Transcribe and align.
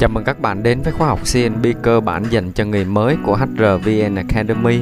Chào 0.00 0.08
mừng 0.08 0.24
các 0.24 0.40
bạn 0.40 0.62
đến 0.62 0.80
với 0.82 0.92
khóa 0.92 1.08
học 1.08 1.20
CNB 1.32 1.66
cơ 1.82 2.00
bản 2.00 2.24
dành 2.30 2.52
cho 2.52 2.64
người 2.64 2.84
mới 2.84 3.16
của 3.24 3.36
HRVN 3.36 4.14
Academy. 4.14 4.80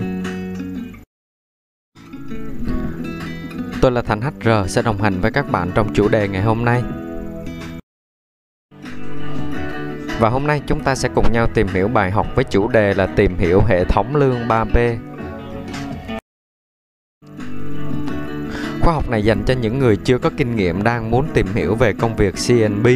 Tôi 3.81 3.93
là 3.93 4.03
Thành 4.03 4.21
HR 4.21 4.49
sẽ 4.67 4.83
đồng 4.83 5.03
hành 5.03 5.21
với 5.21 5.31
các 5.31 5.51
bạn 5.51 5.71
trong 5.75 5.95
chủ 5.95 6.09
đề 6.09 6.29
ngày 6.29 6.43
hôm 6.43 6.65
nay. 6.65 6.83
Và 10.21 10.29
hôm 10.29 10.47
nay 10.47 10.63
chúng 10.67 10.81
ta 10.81 10.95
sẽ 10.95 11.09
cùng 11.15 11.33
nhau 11.33 11.49
tìm 11.55 11.67
hiểu 11.67 11.89
bài 11.89 12.11
học 12.11 12.27
với 12.35 12.45
chủ 12.45 12.69
đề 12.69 12.95
là 12.95 13.07
tìm 13.07 13.39
hiểu 13.39 13.63
hệ 13.69 13.85
thống 13.85 14.17
lương 14.17 14.49
3P. 14.49 15.08
Khóa 18.89 18.95
học 18.95 19.11
này 19.11 19.23
dành 19.23 19.43
cho 19.47 19.55
những 19.55 19.79
người 19.79 19.97
chưa 19.97 20.19
có 20.19 20.31
kinh 20.37 20.57
nghiệm 20.57 20.83
đang 20.83 21.11
muốn 21.11 21.27
tìm 21.35 21.47
hiểu 21.55 21.75
về 21.75 21.93
công 21.93 22.17
việc 22.17 22.35
CNB 22.49 22.87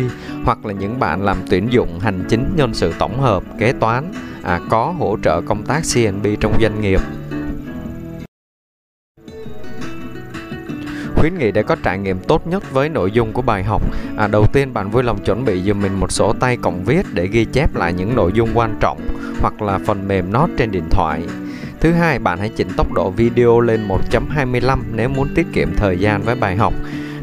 hoặc 0.45 0.67
là 0.67 0.73
những 0.73 1.01
bạn 1.01 1.23
làm 1.23 1.37
tuyển 1.51 1.69
dụng 1.71 1.99
hành 2.01 2.25
chính 2.29 2.53
nhân 2.57 2.75
sự 2.75 2.93
tổng 2.99 3.21
hợp, 3.21 3.43
kế 3.59 3.73
toán, 3.73 4.13
à, 4.43 4.61
có 4.71 4.95
hỗ 4.99 5.17
trợ 5.23 5.41
công 5.41 5.63
tác 5.63 5.83
CNB 5.95 6.27
trong 6.41 6.53
doanh 6.63 6.81
nghiệp. 6.81 7.01
khuyến 11.17 11.39
nghị 11.39 11.51
để 11.51 11.63
có 11.63 11.77
trải 11.83 11.99
nghiệm 11.99 12.19
tốt 12.19 12.47
nhất 12.47 12.73
với 12.73 12.89
nội 12.89 13.11
dung 13.11 13.33
của 13.33 13.43
bài 13.43 13.65
học. 13.65 13.83
À, 14.17 14.27
đầu 14.27 14.47
tiên 14.53 14.75
bạn 14.75 14.91
vui 14.91 15.03
lòng 15.03 15.25
chuẩn 15.25 15.45
bị 15.45 15.63
giùm 15.63 15.81
mình 15.83 16.01
một 16.01 16.13
sổ 16.13 16.33
tay 16.41 16.57
cộng 16.57 16.85
viết 16.85 17.07
để 17.13 17.27
ghi 17.27 17.45
chép 17.45 17.77
lại 17.77 17.93
những 17.93 18.17
nội 18.17 18.33
dung 18.35 18.51
quan 18.55 18.77
trọng 18.81 19.01
hoặc 19.41 19.63
là 19.63 19.79
phần 19.87 20.09
mềm 20.09 20.33
note 20.33 20.53
trên 20.57 20.71
điện 20.71 20.85
thoại. 20.91 21.23
Thứ 21.83 21.93
hai, 21.93 22.19
bạn 22.19 22.39
hãy 22.39 22.49
chỉnh 22.49 22.69
tốc 22.77 22.93
độ 22.93 23.11
video 23.11 23.61
lên 23.61 23.89
1.25 23.89 24.79
nếu 24.93 25.09
muốn 25.09 25.29
tiết 25.35 25.47
kiệm 25.53 25.69
thời 25.77 25.99
gian 25.99 26.23
với 26.23 26.35
bài 26.35 26.57
học. 26.57 26.75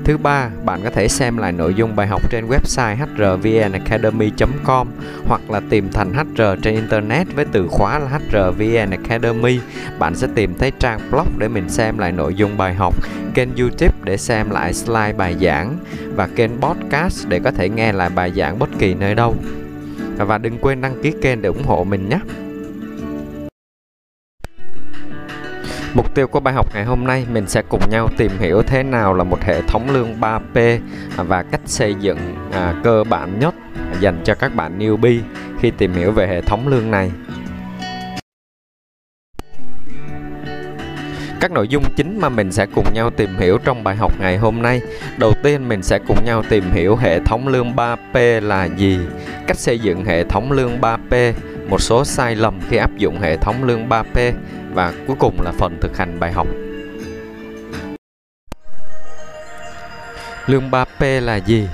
Thứ 0.03 0.17
ba, 0.17 0.49
bạn 0.65 0.79
có 0.83 0.89
thể 0.89 1.07
xem 1.07 1.37
lại 1.37 1.51
nội 1.51 1.73
dung 1.73 1.95
bài 1.95 2.07
học 2.07 2.29
trên 2.29 2.47
website 2.47 2.95
hrvnacademy.com 2.95 4.87
hoặc 5.27 5.49
là 5.49 5.61
tìm 5.69 5.89
thành 5.91 6.13
HR 6.13 6.41
trên 6.61 6.75
internet 6.75 7.27
với 7.35 7.45
từ 7.51 7.67
khóa 7.67 7.99
là 7.99 8.07
HRVN 8.07 8.89
Academy. 8.89 9.59
Bạn 9.99 10.15
sẽ 10.15 10.27
tìm 10.35 10.53
thấy 10.59 10.71
trang 10.79 10.99
blog 11.11 11.27
để 11.37 11.47
mình 11.47 11.69
xem 11.69 11.97
lại 11.97 12.11
nội 12.11 12.35
dung 12.35 12.57
bài 12.57 12.73
học, 12.73 12.95
kênh 13.33 13.55
YouTube 13.55 13.93
để 14.03 14.17
xem 14.17 14.49
lại 14.49 14.73
slide 14.73 15.13
bài 15.13 15.35
giảng 15.41 15.77
và 16.15 16.27
kênh 16.35 16.51
podcast 16.61 17.27
để 17.27 17.39
có 17.39 17.51
thể 17.51 17.69
nghe 17.69 17.91
lại 17.91 18.09
bài 18.09 18.33
giảng 18.35 18.59
bất 18.59 18.69
kỳ 18.79 18.93
nơi 18.93 19.15
đâu. 19.15 19.35
Và 20.17 20.37
đừng 20.37 20.57
quên 20.61 20.81
đăng 20.81 21.01
ký 21.03 21.13
kênh 21.21 21.41
để 21.41 21.47
ủng 21.47 21.63
hộ 21.63 21.83
mình 21.83 22.09
nhé. 22.09 22.19
Mục 25.93 26.15
tiêu 26.15 26.27
của 26.27 26.39
bài 26.39 26.53
học 26.53 26.67
ngày 26.73 26.85
hôm 26.85 27.03
nay 27.03 27.25
mình 27.31 27.47
sẽ 27.47 27.61
cùng 27.69 27.89
nhau 27.89 28.09
tìm 28.17 28.31
hiểu 28.39 28.61
thế 28.61 28.83
nào 28.83 29.13
là 29.13 29.23
một 29.23 29.41
hệ 29.41 29.61
thống 29.61 29.89
lương 29.89 30.19
3P 30.19 30.79
và 31.15 31.43
cách 31.43 31.61
xây 31.65 31.95
dựng 31.99 32.17
à, 32.51 32.73
cơ 32.83 33.03
bản 33.09 33.39
nhất 33.39 33.55
dành 33.99 34.21
cho 34.23 34.35
các 34.35 34.55
bạn 34.55 34.79
newbie 34.79 35.19
khi 35.59 35.71
tìm 35.71 35.93
hiểu 35.93 36.11
về 36.11 36.27
hệ 36.27 36.41
thống 36.41 36.67
lương 36.67 36.91
này. 36.91 37.11
Các 41.39 41.51
nội 41.51 41.67
dung 41.67 41.83
chính 41.95 42.19
mà 42.21 42.29
mình 42.29 42.51
sẽ 42.51 42.65
cùng 42.75 42.93
nhau 42.93 43.09
tìm 43.09 43.29
hiểu 43.37 43.57
trong 43.57 43.83
bài 43.83 43.95
học 43.95 44.11
ngày 44.19 44.37
hôm 44.37 44.61
nay. 44.61 44.81
Đầu 45.17 45.33
tiên 45.43 45.69
mình 45.69 45.83
sẽ 45.83 45.99
cùng 46.07 46.25
nhau 46.25 46.43
tìm 46.49 46.63
hiểu 46.71 46.95
hệ 46.95 47.19
thống 47.19 47.47
lương 47.47 47.71
3P 47.75 48.41
là 48.41 48.65
gì, 48.65 48.99
cách 49.47 49.57
xây 49.57 49.79
dựng 49.79 50.05
hệ 50.05 50.23
thống 50.23 50.51
lương 50.51 50.79
3P, 50.81 51.33
một 51.69 51.81
số 51.81 52.05
sai 52.05 52.35
lầm 52.35 52.59
khi 52.69 52.77
áp 52.77 52.97
dụng 52.97 53.19
hệ 53.19 53.37
thống 53.37 53.63
lương 53.63 53.89
3P 53.89 54.33
và 54.73 54.93
cuối 55.07 55.15
cùng 55.19 55.41
là 55.41 55.51
phần 55.51 55.77
thực 55.81 55.97
hành 55.97 56.19
bài 56.19 56.31
học. 56.31 56.47
Lương 60.47 60.69
3P 60.71 61.21
là 61.21 61.35
gì? 61.35 61.67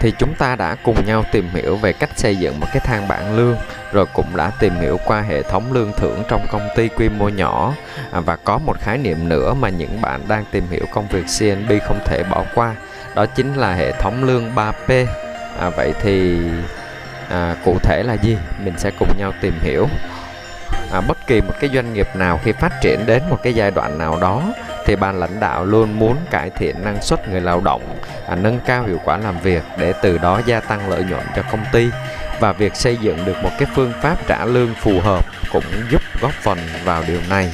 Thì 0.00 0.12
chúng 0.18 0.34
ta 0.34 0.56
đã 0.56 0.74
cùng 0.74 1.06
nhau 1.06 1.24
tìm 1.32 1.48
hiểu 1.54 1.76
về 1.76 1.92
cách 1.92 2.10
xây 2.16 2.36
dựng 2.36 2.60
một 2.60 2.66
cái 2.72 2.80
thang 2.84 3.08
bảng 3.08 3.36
lương 3.36 3.56
rồi 3.92 4.06
cũng 4.14 4.36
đã 4.36 4.50
tìm 4.60 4.74
hiểu 4.74 4.98
qua 5.04 5.20
hệ 5.20 5.42
thống 5.42 5.72
lương 5.72 5.92
thưởng 5.96 6.22
trong 6.28 6.46
công 6.50 6.68
ty 6.76 6.88
quy 6.88 7.08
mô 7.08 7.28
nhỏ 7.28 7.74
à, 8.12 8.20
và 8.20 8.36
có 8.36 8.58
một 8.58 8.80
khái 8.80 8.98
niệm 8.98 9.28
nữa 9.28 9.54
mà 9.54 9.68
những 9.68 10.00
bạn 10.00 10.20
đang 10.28 10.44
tìm 10.50 10.64
hiểu 10.70 10.84
công 10.92 11.08
việc 11.08 11.24
CNB 11.38 11.72
không 11.86 11.98
thể 12.04 12.22
bỏ 12.30 12.44
qua 12.54 12.74
đó 13.14 13.26
chính 13.26 13.54
là 13.54 13.74
hệ 13.74 13.92
thống 13.92 14.24
lương 14.24 14.54
3P 14.54 15.06
à, 15.58 15.70
vậy 15.70 15.94
thì 16.02 16.38
à, 17.28 17.56
cụ 17.64 17.78
thể 17.82 18.02
là 18.02 18.14
gì? 18.14 18.36
Mình 18.64 18.74
sẽ 18.78 18.90
cùng 18.98 19.08
nhau 19.18 19.32
tìm 19.40 19.54
hiểu. 19.60 19.86
À, 20.92 21.00
bất 21.00 21.26
kỳ 21.26 21.40
một 21.40 21.54
cái 21.60 21.70
doanh 21.74 21.92
nghiệp 21.92 22.08
nào 22.14 22.40
khi 22.44 22.52
phát 22.52 22.72
triển 22.82 23.06
đến 23.06 23.22
một 23.30 23.38
cái 23.42 23.54
giai 23.54 23.70
đoạn 23.70 23.98
nào 23.98 24.18
đó 24.20 24.42
thì 24.86 24.96
ban 24.96 25.18
lãnh 25.18 25.40
đạo 25.40 25.64
luôn 25.64 25.98
muốn 25.98 26.16
cải 26.30 26.50
thiện 26.50 26.84
năng 26.84 27.02
suất 27.02 27.28
người 27.28 27.40
lao 27.40 27.60
động 27.60 27.98
à, 28.28 28.36
nâng 28.36 28.60
cao 28.66 28.84
hiệu 28.84 29.00
quả 29.04 29.16
làm 29.16 29.40
việc 29.40 29.62
để 29.78 29.92
từ 30.02 30.18
đó 30.18 30.40
gia 30.46 30.60
tăng 30.60 30.90
lợi 30.90 31.04
nhuận 31.04 31.26
cho 31.36 31.42
công 31.52 31.64
ty. 31.72 31.88
Và 32.40 32.52
việc 32.52 32.76
xây 32.76 32.96
dựng 32.96 33.24
được 33.24 33.36
một 33.42 33.50
cái 33.58 33.68
phương 33.74 33.92
pháp 34.02 34.26
trả 34.26 34.44
lương 34.44 34.74
phù 34.74 35.00
hợp 35.00 35.24
cũng 35.52 35.64
giúp 35.90 36.02
góp 36.20 36.32
phần 36.32 36.58
vào 36.84 37.04
điều 37.08 37.20
này. 37.30 37.52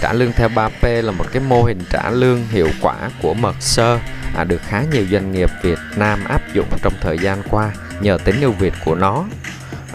Trả 0.00 0.12
lương 0.12 0.32
theo 0.32 0.48
3P 0.48 1.02
là 1.02 1.12
một 1.12 1.24
cái 1.32 1.42
mô 1.48 1.62
hình 1.62 1.80
trả 1.90 2.10
lương 2.10 2.46
hiệu 2.48 2.68
quả 2.82 2.94
của 3.22 3.34
Mercer 3.34 3.98
à, 4.36 4.44
được 4.44 4.60
khá 4.68 4.82
nhiều 4.92 5.06
doanh 5.10 5.32
nghiệp 5.32 5.50
Việt 5.62 5.78
Nam 5.96 6.24
áp 6.28 6.42
dụng 6.54 6.68
trong 6.82 6.92
thời 7.00 7.18
gian 7.18 7.42
qua 7.50 7.70
nhờ 8.00 8.18
tính 8.24 8.40
ưu 8.40 8.52
việt 8.52 8.74
của 8.84 8.94
nó 8.94 9.24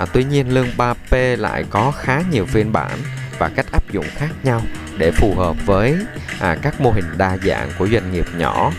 À, 0.01 0.05
tuy 0.13 0.23
nhiên 0.23 0.53
lương 0.53 0.67
3P 0.77 1.37
lại 1.37 1.65
có 1.69 1.91
khá 1.91 2.21
nhiều 2.31 2.45
phiên 2.45 2.73
bản 2.73 2.91
và 3.37 3.49
cách 3.55 3.65
áp 3.71 3.91
dụng 3.91 4.05
khác 4.15 4.29
nhau 4.43 4.61
để 4.97 5.11
phù 5.11 5.35
hợp 5.35 5.55
với 5.65 5.95
à, 6.39 6.57
các 6.61 6.81
mô 6.81 6.91
hình 6.91 7.05
đa 7.17 7.37
dạng 7.37 7.69
của 7.77 7.87
doanh 7.87 8.11
nghiệp 8.11 8.25
nhỏ. 8.37 8.71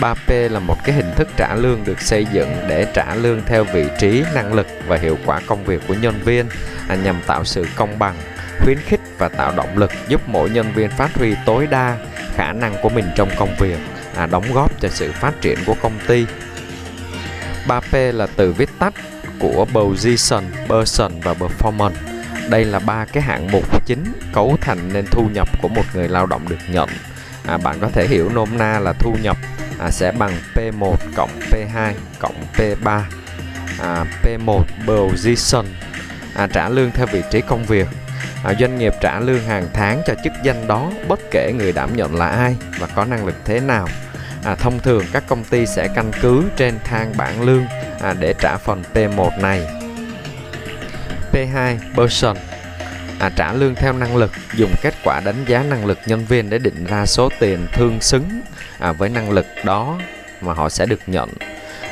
3P 0.00 0.48
là 0.48 0.60
một 0.60 0.76
cái 0.84 0.94
hình 0.94 1.12
thức 1.16 1.28
trả 1.36 1.54
lương 1.54 1.84
được 1.84 2.00
xây 2.00 2.26
dựng 2.32 2.56
để 2.68 2.86
trả 2.94 3.14
lương 3.14 3.42
theo 3.46 3.64
vị 3.64 3.84
trí, 3.98 4.24
năng 4.34 4.54
lực 4.54 4.66
và 4.86 4.96
hiệu 4.96 5.18
quả 5.26 5.40
công 5.46 5.64
việc 5.64 5.82
của 5.88 5.94
nhân 5.94 6.20
viên 6.24 6.46
à, 6.88 6.94
nhằm 6.94 7.16
tạo 7.26 7.44
sự 7.44 7.66
công 7.76 7.98
bằng, 7.98 8.16
khuyến 8.60 8.78
khích 8.78 9.00
và 9.18 9.28
tạo 9.28 9.52
động 9.56 9.78
lực 9.78 9.92
giúp 10.08 10.28
mỗi 10.28 10.50
nhân 10.50 10.72
viên 10.74 10.90
phát 10.90 11.14
huy 11.14 11.34
tối 11.46 11.66
đa 11.66 11.96
khả 12.36 12.52
năng 12.52 12.74
của 12.82 12.88
mình 12.88 13.04
trong 13.16 13.28
công 13.36 13.56
việc, 13.58 13.78
à, 14.16 14.26
đóng 14.26 14.52
góp 14.52 14.80
cho 14.80 14.88
sự 14.88 15.12
phát 15.12 15.40
triển 15.40 15.58
của 15.66 15.74
công 15.82 15.98
ty. 16.06 16.26
3P 17.68 18.12
là 18.12 18.26
từ 18.36 18.52
viết 18.52 18.70
tắt 18.78 18.94
của 19.38 19.66
position, 19.72 20.44
person 20.68 21.12
và 21.20 21.34
performance. 21.34 21.94
Đây 22.50 22.64
là 22.64 22.78
ba 22.78 23.04
cái 23.04 23.22
hạng 23.22 23.50
mục 23.52 23.86
chính 23.86 24.04
cấu 24.32 24.56
thành 24.60 24.92
nên 24.92 25.06
thu 25.10 25.28
nhập 25.34 25.48
của 25.62 25.68
một 25.68 25.82
người 25.94 26.08
lao 26.08 26.26
động 26.26 26.48
được 26.48 26.58
nhận. 26.68 26.88
À, 27.46 27.58
bạn 27.58 27.76
có 27.80 27.88
thể 27.88 28.06
hiểu 28.06 28.30
nôm 28.34 28.48
na 28.58 28.78
là 28.78 28.92
thu 28.92 29.16
nhập 29.22 29.36
à, 29.78 29.90
sẽ 29.90 30.12
bằng 30.12 30.32
P1 30.54 30.94
cộng 31.16 31.40
P2 31.50 31.92
cộng 32.18 32.34
P3. 32.56 33.00
À, 33.80 34.04
P1 34.22 34.62
position 34.86 35.64
à, 36.34 36.46
trả 36.46 36.68
lương 36.68 36.90
theo 36.90 37.06
vị 37.06 37.22
trí 37.30 37.40
công 37.40 37.64
việc. 37.64 37.88
À, 38.44 38.54
doanh 38.60 38.78
nghiệp 38.78 38.92
trả 39.00 39.20
lương 39.20 39.44
hàng 39.44 39.68
tháng 39.72 40.02
cho 40.06 40.14
chức 40.24 40.32
danh 40.42 40.66
đó 40.66 40.90
bất 41.08 41.20
kể 41.30 41.52
người 41.58 41.72
đảm 41.72 41.96
nhận 41.96 42.14
là 42.14 42.28
ai 42.28 42.56
và 42.78 42.86
có 42.86 43.04
năng 43.04 43.26
lực 43.26 43.34
thế 43.44 43.60
nào. 43.60 43.88
À, 44.44 44.54
thông 44.54 44.80
thường 44.80 45.04
các 45.12 45.24
công 45.26 45.44
ty 45.44 45.66
sẽ 45.66 45.88
căn 45.94 46.10
cứ 46.22 46.44
trên 46.56 46.74
thang 46.84 47.12
bảng 47.16 47.42
lương 47.42 47.64
à, 48.00 48.14
để 48.20 48.34
trả 48.38 48.56
phần 48.56 48.82
P1 48.94 49.40
này. 49.40 49.66
P2 51.32 51.76
person 51.94 52.36
à, 53.18 53.30
trả 53.36 53.52
lương 53.52 53.74
theo 53.74 53.92
năng 53.92 54.16
lực 54.16 54.30
dùng 54.54 54.74
kết 54.82 54.94
quả 55.04 55.20
đánh 55.24 55.44
giá 55.46 55.62
năng 55.62 55.86
lực 55.86 55.98
nhân 56.06 56.24
viên 56.24 56.50
để 56.50 56.58
định 56.58 56.84
ra 56.84 57.06
số 57.06 57.28
tiền 57.40 57.66
tương 57.76 58.00
xứng 58.00 58.40
à, 58.78 58.92
với 58.92 59.08
năng 59.08 59.30
lực 59.30 59.46
đó 59.64 59.98
mà 60.40 60.52
họ 60.52 60.68
sẽ 60.68 60.86
được 60.86 61.00
nhận. 61.06 61.30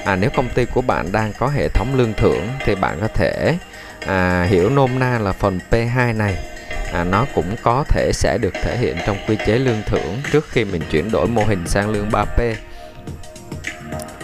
À, 0.04 0.16
nếu 0.16 0.30
công 0.36 0.48
ty 0.48 0.64
của 0.64 0.82
bạn 0.82 1.12
đang 1.12 1.32
có 1.38 1.48
hệ 1.48 1.68
thống 1.68 1.94
lương 1.94 2.12
thưởng 2.12 2.48
thì 2.64 2.74
bạn 2.74 2.98
có 3.00 3.08
thể 3.08 3.58
à, 4.06 4.46
hiểu 4.50 4.70
nôm 4.70 4.98
na 4.98 5.18
là 5.18 5.32
phần 5.32 5.58
P2 5.70 6.16
này 6.16 6.51
à, 6.92 7.04
nó 7.04 7.26
cũng 7.34 7.56
có 7.62 7.84
thể 7.88 8.10
sẽ 8.14 8.38
được 8.38 8.54
thể 8.62 8.76
hiện 8.76 8.96
trong 9.06 9.16
quy 9.28 9.36
chế 9.46 9.58
lương 9.58 9.82
thưởng 9.86 10.18
trước 10.32 10.48
khi 10.48 10.64
mình 10.64 10.82
chuyển 10.90 11.10
đổi 11.10 11.26
mô 11.26 11.44
hình 11.44 11.66
sang 11.66 11.90
lương 11.90 12.08
3P. 12.10 12.54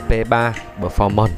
P3 0.08 0.52
performance 0.80 1.28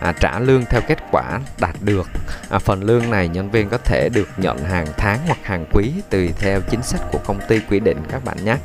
à, 0.00 0.12
trả 0.20 0.38
lương 0.38 0.64
theo 0.64 0.80
kết 0.88 0.98
quả 1.10 1.40
đạt 1.60 1.76
được. 1.80 2.10
À, 2.50 2.58
phần 2.58 2.82
lương 2.84 3.10
này 3.10 3.28
nhân 3.28 3.50
viên 3.50 3.68
có 3.68 3.78
thể 3.78 4.08
được 4.08 4.28
nhận 4.36 4.58
hàng 4.58 4.86
tháng 4.96 5.18
hoặc 5.26 5.38
hàng 5.42 5.66
quý 5.72 5.92
tùy 6.10 6.30
theo 6.38 6.60
chính 6.70 6.82
sách 6.82 7.00
của 7.12 7.18
công 7.24 7.40
ty 7.48 7.60
quy 7.70 7.80
định 7.80 7.98
các 8.10 8.24
bạn 8.24 8.44
nhé. 8.44 8.56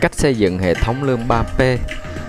Cách 0.00 0.14
xây 0.14 0.34
dựng 0.34 0.58
hệ 0.58 0.74
thống 0.74 1.02
lương 1.02 1.20
3P 1.28 1.78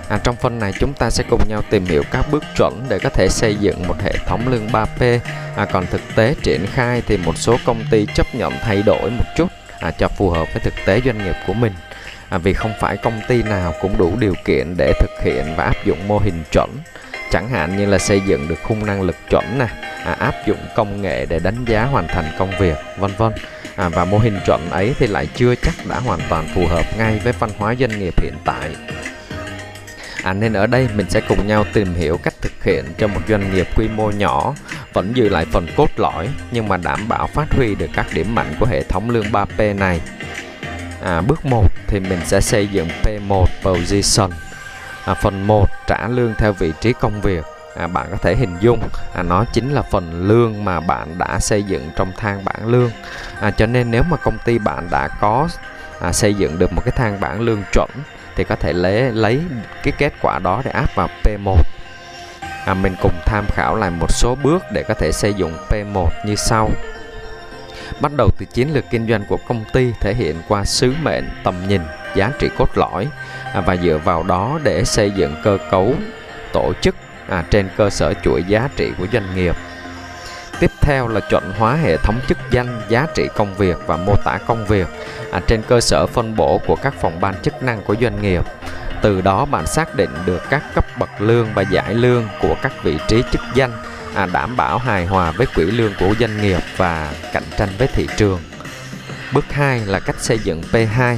À, 0.10 0.20
trong 0.24 0.36
phần 0.36 0.60
này 0.60 0.74
chúng 0.80 0.94
ta 0.94 1.10
sẽ 1.10 1.24
cùng 1.30 1.42
nhau 1.48 1.62
tìm 1.70 1.86
hiểu 1.86 2.04
các 2.12 2.26
bước 2.32 2.44
chuẩn 2.58 2.86
để 2.90 3.00
có 3.00 3.10
thể 3.10 3.30
xây 3.30 3.56
dựng 3.56 3.88
một 3.88 3.96
hệ 4.04 4.14
thống 4.26 4.48
lương 4.48 4.68
3P. 4.68 5.20
À, 5.56 5.66
còn 5.66 5.86
thực 5.86 6.02
tế 6.16 6.36
triển 6.44 6.66
khai 6.74 7.02
thì 7.08 7.18
một 7.18 7.38
số 7.38 7.58
công 7.66 7.86
ty 7.92 8.08
chấp 8.16 8.36
nhận 8.36 8.54
thay 8.62 8.84
đổi 8.86 9.12
một 9.12 9.26
chút 9.38 9.48
à, 9.80 9.92
cho 9.92 10.08
phù 10.08 10.30
hợp 10.30 10.48
với 10.54 10.62
thực 10.64 10.74
tế 10.86 11.02
doanh 11.06 11.18
nghiệp 11.18 11.36
của 11.48 11.54
mình. 11.54 11.74
À, 12.30 12.38
vì 12.38 12.54
không 12.54 12.74
phải 12.80 12.98
công 12.98 13.22
ty 13.28 13.44
nào 13.44 13.74
cũng 13.82 13.98
đủ 13.98 14.14
điều 14.20 14.34
kiện 14.46 14.78
để 14.78 14.94
thực 15.00 15.24
hiện 15.24 15.54
và 15.58 15.64
áp 15.64 15.86
dụng 15.86 16.08
mô 16.08 16.20
hình 16.20 16.44
chuẩn. 16.52 16.70
Chẳng 17.32 17.50
hạn 17.50 17.78
như 17.78 17.86
là 17.86 17.98
xây 17.98 18.22
dựng 18.28 18.48
được 18.48 18.60
khung 18.64 18.86
năng 18.86 19.02
lực 19.02 19.16
chuẩn 19.30 19.60
nè, 19.60 19.68
à, 20.06 20.16
áp 20.20 20.34
dụng 20.48 20.58
công 20.76 21.02
nghệ 21.02 21.26
để 21.26 21.40
đánh 21.40 21.66
giá 21.66 21.84
hoàn 21.84 22.08
thành 22.08 22.26
công 22.40 22.52
việc, 22.60 22.78
vân 22.98 23.12
vân. 23.18 23.34
À, 23.76 23.90
và 23.90 24.06
mô 24.06 24.18
hình 24.18 24.40
chuẩn 24.46 24.70
ấy 24.70 24.96
thì 25.00 25.08
lại 25.08 25.28
chưa 25.36 25.56
chắc 25.56 25.74
đã 25.90 26.00
hoàn 26.00 26.20
toàn 26.30 26.48
phù 26.56 26.68
hợp 26.68 26.86
ngay 26.98 27.20
với 27.24 27.34
văn 27.34 27.50
hóa 27.58 27.76
doanh 27.80 28.00
nghiệp 28.00 28.14
hiện 28.22 28.34
tại 28.46 28.76
À, 30.24 30.34
nên 30.34 30.54
ở 30.54 30.68
đây 30.68 30.90
mình 30.96 31.10
sẽ 31.10 31.22
cùng 31.30 31.48
nhau 31.48 31.66
tìm 31.74 31.94
hiểu 31.94 32.18
cách 32.18 32.34
thực 32.42 32.64
hiện 32.64 32.86
cho 32.98 33.08
một 33.08 33.22
doanh 33.30 33.54
nghiệp 33.54 33.68
quy 33.76 33.88
mô 33.88 34.12
nhỏ 34.12 34.54
vẫn 34.94 35.14
giữ 35.14 35.30
lại 35.30 35.46
phần 35.52 35.68
cốt 35.78 35.90
lõi 35.98 36.30
nhưng 36.52 36.68
mà 36.68 36.78
đảm 36.78 37.08
bảo 37.08 37.28
phát 37.28 37.56
huy 37.56 37.76
được 37.76 37.90
các 37.94 38.06
điểm 38.14 38.36
mạnh 38.36 38.54
của 38.60 38.66
hệ 38.66 38.84
thống 38.84 39.10
lương 39.10 39.32
3P 39.32 39.76
này. 39.76 40.02
À, 41.04 41.22
bước 41.22 41.46
1 41.46 41.68
thì 41.88 42.00
mình 42.00 42.20
sẽ 42.26 42.42
xây 42.42 42.68
dựng 42.68 42.88
P1 43.04 43.46
Position. 43.64 44.32
À, 45.06 45.14
phần 45.14 45.48
1 45.48 45.70
trả 45.88 46.08
lương 46.08 46.34
theo 46.38 46.54
vị 46.54 46.74
trí 46.82 46.94
công 46.94 47.22
việc. 47.22 47.44
À, 47.76 47.88
bạn 47.88 48.08
có 48.12 48.18
thể 48.18 48.36
hình 48.36 48.58
dung 48.60 48.80
à, 49.14 49.24
nó 49.24 49.46
chính 49.54 49.74
là 49.74 49.82
phần 49.82 50.28
lương 50.28 50.66
mà 50.66 50.80
bạn 50.80 51.18
đã 51.18 51.40
xây 51.40 51.64
dựng 51.64 51.90
trong 51.96 52.12
thang 52.18 52.46
bảng 52.46 52.68
lương. 52.68 52.92
À, 53.40 53.52
cho 53.52 53.66
nên 53.66 53.92
nếu 53.92 54.04
mà 54.04 54.18
công 54.18 54.38
ty 54.46 54.58
bạn 54.58 54.88
đã 54.92 55.08
có 55.08 55.48
à, 56.00 56.12
xây 56.12 56.34
dựng 56.34 56.60
được 56.60 56.74
một 56.74 56.82
cái 56.86 56.94
thang 56.98 57.20
bảng 57.20 57.42
lương 57.42 57.64
chuẩn 57.74 57.90
thì 58.36 58.44
có 58.44 58.56
thể 58.56 58.74
lấy 58.74 59.12
lấy 59.12 59.42
cái 59.84 59.94
kết 59.98 60.14
quả 60.22 60.40
đó 60.40 60.62
để 60.66 60.72
áp 60.72 60.96
vào 60.96 61.10
P1 61.24 61.58
à, 62.66 62.74
mình 62.74 62.96
cùng 63.02 63.14
tham 63.26 63.46
khảo 63.48 63.76
lại 63.76 63.90
một 63.90 64.12
số 64.12 64.36
bước 64.44 64.64
để 64.72 64.84
có 64.84 64.94
thể 64.94 65.12
xây 65.12 65.34
dựng 65.34 65.58
P1 65.70 66.10
như 66.26 66.36
sau. 66.36 66.70
Bắt 68.00 68.12
đầu 68.18 68.30
từ 68.38 68.46
chiến 68.46 68.74
lược 68.74 68.84
kinh 68.90 69.08
doanh 69.08 69.24
của 69.30 69.38
công 69.38 69.64
ty 69.74 69.92
thể 70.00 70.14
hiện 70.14 70.36
qua 70.48 70.66
sứ 70.66 70.94
mệnh 71.02 71.30
tầm 71.44 71.56
nhìn 71.68 71.82
giá 72.16 72.32
trị 72.40 72.50
cốt 72.58 72.70
lõi. 72.76 73.08
À, 73.54 73.62
và 73.62 73.76
dựa 73.76 73.98
vào 74.04 74.24
đó 74.24 74.60
để 74.64 74.84
xây 74.84 75.12
dựng 75.12 75.36
cơ 75.44 75.58
cấu 75.72 75.96
tổ 76.54 76.74
chức 76.82 76.96
à, 77.30 77.44
trên 77.50 77.70
cơ 77.78 77.90
sở 77.90 78.14
chuỗi 78.14 78.44
giá 78.48 78.70
trị 78.76 78.92
của 78.98 79.08
doanh 79.14 79.36
nghiệp 79.36 79.56
tiếp 80.64 80.72
theo 80.82 81.08
là 81.08 81.20
chuẩn 81.20 81.52
hóa 81.58 81.76
hệ 81.76 81.98
thống 81.98 82.20
chức 82.28 82.38
danh 82.52 82.82
giá 82.90 83.08
trị 83.16 83.28
công 83.36 83.56
việc 83.56 83.78
và 83.88 83.98
mô 83.98 84.16
tả 84.26 84.38
công 84.48 84.66
việc 84.66 84.88
à, 85.32 85.42
trên 85.48 85.62
cơ 85.68 85.82
sở 85.82 86.08
phân 86.08 86.36
bổ 86.36 86.62
của 86.68 86.76
các 86.76 86.94
phòng 87.02 87.22
ban 87.22 87.42
chức 87.42 87.64
năng 87.64 87.82
của 87.82 87.96
doanh 88.02 88.22
nghiệp. 88.22 88.44
Từ 89.02 89.22
đó 89.22 89.46
bạn 89.46 89.68
xác 89.68 89.96
định 89.96 90.10
được 90.26 90.42
các 90.50 90.64
cấp 90.76 90.86
bậc 91.00 91.10
lương 91.22 91.54
và 91.54 91.62
giải 91.62 91.94
lương 91.94 92.28
của 92.42 92.56
các 92.62 92.84
vị 92.84 92.98
trí 93.08 93.24
chức 93.32 93.42
danh 93.56 93.72
à, 94.16 94.26
đảm 94.26 94.58
bảo 94.58 94.78
hài 94.78 95.06
hòa 95.06 95.32
với 95.32 95.48
quỹ 95.56 95.64
lương 95.64 95.94
của 96.00 96.16
doanh 96.20 96.42
nghiệp 96.42 96.62
và 96.78 97.14
cạnh 97.34 97.44
tranh 97.58 97.70
với 97.78 97.88
thị 97.88 98.08
trường. 98.18 98.40
Bước 99.34 99.46
2 99.52 99.80
là 99.86 100.00
cách 100.00 100.20
xây 100.20 100.40
dựng 100.40 100.62
P2 100.72 101.18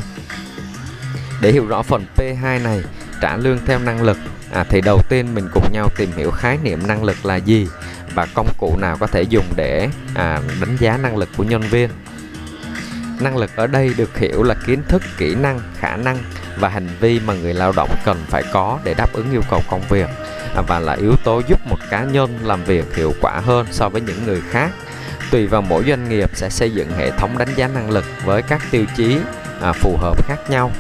để 1.42 1.52
hiểu 1.52 1.68
rõ 1.68 1.82
phần 1.82 2.06
P2 2.16 2.64
này 2.64 2.84
trả 3.22 3.38
lương 3.38 3.60
theo 3.66 3.80
năng 3.80 4.02
lực 4.02 4.18
à, 4.52 4.66
thì 4.70 4.82
đầu 4.82 5.02
tiên 5.10 5.36
mình 5.36 5.50
cùng 5.54 5.72
nhau 5.72 5.90
tìm 5.98 6.12
hiểu 6.16 6.32
khái 6.32 6.58
niệm 6.64 6.88
năng 6.88 7.04
lực 7.04 7.26
là 7.26 7.36
gì 7.36 7.68
và 8.16 8.28
công 8.34 8.48
cụ 8.58 8.78
nào 8.78 8.98
có 9.00 9.08
thể 9.08 9.22
dùng 9.22 9.46
để 9.56 9.90
à, 10.16 10.40
đánh 10.62 10.78
giá 10.80 10.98
năng 10.98 11.18
lực 11.18 11.30
của 11.38 11.44
nhân 11.44 11.62
viên. 11.62 11.90
Năng 13.20 13.38
lực 13.38 13.52
ở 13.56 13.68
đây 13.68 13.94
được 13.98 14.18
hiểu 14.18 14.44
là 14.44 14.56
kiến 14.66 14.84
thức 14.88 15.02
kỹ 15.18 15.36
năng 15.36 15.60
khả 15.80 15.98
năng 15.98 16.18
và 16.60 16.70
hành 16.70 16.88
vi 17.00 17.20
mà 17.26 17.34
người 17.34 17.54
lao 17.54 17.72
động 17.76 17.90
cần 18.06 18.18
phải 18.28 18.44
có 18.54 18.80
để 18.84 18.94
đáp 18.94 19.14
ứng 19.14 19.32
yêu 19.32 19.42
cầu 19.50 19.62
công 19.70 19.82
việc 19.90 20.10
à, 20.56 20.62
và 20.68 20.80
là 20.80 20.94
yếu 20.94 21.16
tố 21.24 21.42
giúp 21.48 21.60
một 21.70 21.78
cá 21.90 22.04
nhân 22.04 22.40
làm 22.44 22.64
việc 22.64 22.96
hiệu 22.96 23.14
quả 23.22 23.42
hơn 23.46 23.66
so 23.72 23.90
với 23.90 24.02
những 24.02 24.26
người 24.26 24.42
khác. 24.50 24.72
Tùy 25.32 25.48
vào 25.48 25.62
mỗi 25.62 25.84
doanh 25.88 26.10
nghiệp 26.10 26.30
sẽ 26.34 26.50
xây 26.50 26.72
dựng 26.72 26.92
hệ 26.92 27.12
thống 27.12 27.38
đánh 27.38 27.50
giá 27.56 27.68
năng 27.68 27.90
lực 27.90 28.06
với 28.26 28.42
các 28.42 28.62
tiêu 28.72 28.86
chí 28.98 29.18
à, 29.62 29.74
phù 29.74 29.98
hợp 29.98 30.28
khác 30.28 30.38
nhau. 30.50 30.72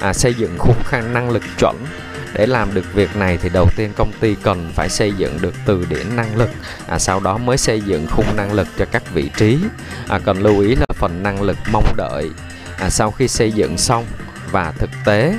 À, 0.00 0.12
xây 0.12 0.34
dựng 0.34 0.58
khung 0.58 0.82
khăn 0.84 1.12
năng 1.12 1.30
lực 1.30 1.42
chuẩn 1.58 1.76
để 2.34 2.46
làm 2.46 2.74
được 2.74 2.94
việc 2.94 3.16
này 3.16 3.38
thì 3.42 3.48
đầu 3.48 3.68
tiên 3.76 3.92
công 3.96 4.12
ty 4.20 4.34
cần 4.42 4.70
phải 4.74 4.88
xây 4.88 5.12
dựng 5.12 5.38
được 5.40 5.54
từ 5.66 5.86
điển 5.88 6.16
năng 6.16 6.36
lực 6.36 6.50
à, 6.86 6.98
sau 6.98 7.20
đó 7.20 7.38
mới 7.38 7.58
xây 7.58 7.80
dựng 7.80 8.06
khung 8.10 8.36
năng 8.36 8.52
lực 8.52 8.68
cho 8.78 8.84
các 8.92 9.02
vị 9.12 9.30
trí. 9.36 9.58
À, 10.08 10.18
cần 10.24 10.42
lưu 10.42 10.60
ý 10.60 10.74
là 10.74 10.86
phần 10.94 11.22
năng 11.22 11.42
lực 11.42 11.56
mong 11.72 11.94
đợi 11.96 12.30
à, 12.78 12.90
sau 12.90 13.10
khi 13.10 13.28
xây 13.28 13.52
dựng 13.52 13.78
xong 13.78 14.04
và 14.50 14.72
thực 14.78 14.90
tế 15.04 15.34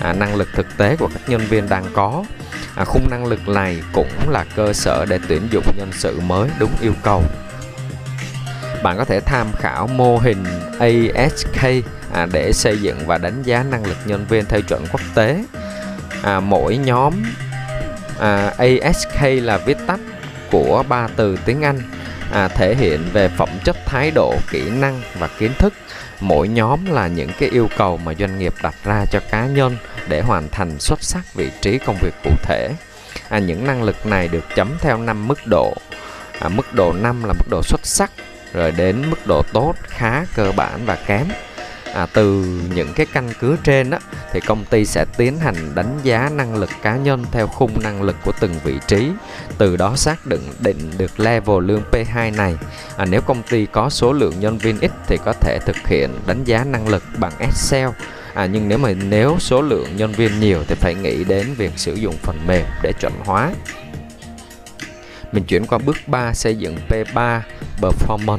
à, 0.00 0.12
năng 0.12 0.36
lực 0.36 0.48
thực 0.54 0.76
tế 0.76 0.96
của 0.96 1.08
các 1.14 1.28
nhân 1.28 1.40
viên 1.48 1.68
đang 1.68 1.84
có. 1.92 2.24
À, 2.74 2.84
khung 2.84 3.10
năng 3.10 3.26
lực 3.26 3.48
này 3.48 3.82
cũng 3.92 4.28
là 4.28 4.44
cơ 4.56 4.72
sở 4.72 5.06
để 5.08 5.18
tuyển 5.28 5.48
dụng 5.50 5.64
nhân 5.76 5.90
sự 5.92 6.20
mới 6.20 6.50
đúng 6.58 6.72
yêu 6.80 6.92
cầu. 7.02 7.22
Bạn 8.82 8.96
có 8.98 9.04
thể 9.04 9.20
tham 9.20 9.46
khảo 9.58 9.86
mô 9.86 10.18
hình 10.18 10.44
ASK 10.78 11.64
à, 12.12 12.26
để 12.32 12.52
xây 12.52 12.78
dựng 12.78 13.06
và 13.06 13.18
đánh 13.18 13.42
giá 13.42 13.62
năng 13.62 13.86
lực 13.86 13.96
nhân 14.06 14.26
viên 14.28 14.44
theo 14.44 14.60
chuẩn 14.60 14.86
quốc 14.92 15.00
tế 15.14 15.44
à, 16.22 16.40
mỗi 16.40 16.76
nhóm 16.76 17.14
à, 18.18 18.54
ASK 18.58 19.22
là 19.22 19.58
viết 19.58 19.76
tắt 19.86 20.00
của 20.50 20.84
ba 20.88 21.08
từ 21.16 21.38
tiếng 21.44 21.62
Anh 21.62 21.80
à, 22.32 22.48
thể 22.48 22.74
hiện 22.74 23.00
về 23.12 23.28
phẩm 23.28 23.48
chất 23.64 23.76
thái 23.86 24.10
độ 24.10 24.34
kỹ 24.50 24.70
năng 24.70 25.00
và 25.18 25.28
kiến 25.38 25.52
thức. 25.58 25.72
Mỗi 26.20 26.48
nhóm 26.48 26.86
là 26.86 27.06
những 27.06 27.30
cái 27.38 27.48
yêu 27.48 27.68
cầu 27.76 27.96
mà 27.96 28.14
doanh 28.18 28.38
nghiệp 28.38 28.54
đặt 28.62 28.74
ra 28.84 29.04
cho 29.10 29.20
cá 29.30 29.46
nhân 29.46 29.76
để 30.08 30.20
hoàn 30.20 30.48
thành 30.48 30.78
xuất 30.80 31.02
sắc 31.02 31.34
vị 31.34 31.50
trí 31.60 31.78
công 31.78 31.96
việc 32.02 32.14
cụ 32.24 32.30
thể. 32.42 32.70
À, 33.28 33.38
những 33.38 33.66
năng 33.66 33.82
lực 33.82 34.06
này 34.06 34.28
được 34.28 34.44
chấm 34.56 34.76
theo 34.80 34.98
năm 34.98 35.28
mức 35.28 35.46
độ. 35.46 35.74
À, 36.40 36.48
mức 36.48 36.74
độ 36.74 36.92
5 36.92 37.24
là 37.24 37.32
mức 37.32 37.46
độ 37.50 37.62
xuất 37.62 37.80
sắc 37.84 38.10
rồi 38.52 38.70
đến 38.70 39.10
mức 39.10 39.26
độ 39.26 39.42
tốt 39.52 39.74
khá 39.88 40.24
cơ 40.34 40.52
bản 40.56 40.80
và 40.86 40.96
kém 41.06 41.26
à, 41.94 42.06
từ 42.14 42.44
những 42.74 42.92
cái 42.94 43.06
căn 43.12 43.30
cứ 43.40 43.56
trên 43.64 43.90
đó 43.90 43.98
thì 44.32 44.40
công 44.40 44.64
ty 44.64 44.84
sẽ 44.84 45.04
tiến 45.16 45.38
hành 45.38 45.74
đánh 45.74 45.98
giá 46.02 46.30
năng 46.32 46.54
lực 46.54 46.70
cá 46.82 46.96
nhân 46.96 47.24
theo 47.32 47.46
khung 47.46 47.82
năng 47.82 48.02
lực 48.02 48.16
của 48.24 48.32
từng 48.40 48.54
vị 48.64 48.74
trí 48.86 49.10
từ 49.58 49.76
đó 49.76 49.96
xác 49.96 50.26
định 50.26 50.42
định 50.60 50.90
được 50.98 51.20
level 51.20 51.64
lương 51.64 51.82
P2 51.92 52.36
này. 52.36 52.56
À, 52.96 53.04
nếu 53.04 53.20
công 53.20 53.42
ty 53.42 53.66
có 53.66 53.90
số 53.90 54.12
lượng 54.12 54.40
nhân 54.40 54.58
viên 54.58 54.80
ít 54.80 54.90
thì 55.06 55.18
có 55.24 55.32
thể 55.32 55.58
thực 55.66 55.76
hiện 55.86 56.10
đánh 56.26 56.44
giá 56.44 56.64
năng 56.64 56.88
lực 56.88 57.02
bằng 57.18 57.32
Excel. 57.38 57.88
À, 58.34 58.46
nhưng 58.46 58.68
nếu 58.68 58.78
mà 58.78 58.92
nếu 58.92 59.36
số 59.38 59.62
lượng 59.62 59.96
nhân 59.96 60.12
viên 60.12 60.40
nhiều 60.40 60.64
thì 60.68 60.74
phải 60.74 60.94
nghĩ 60.94 61.24
đến 61.24 61.54
việc 61.54 61.72
sử 61.76 61.94
dụng 61.94 62.14
phần 62.22 62.38
mềm 62.46 62.64
để 62.82 62.92
chuẩn 63.00 63.12
hóa. 63.24 63.52
Mình 65.32 65.44
chuyển 65.44 65.66
qua 65.66 65.78
bước 65.78 65.96
3 66.06 66.34
xây 66.34 66.56
dựng 66.56 66.76
P3 66.88 67.40
performance. 67.80 68.38